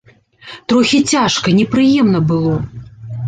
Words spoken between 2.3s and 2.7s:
было.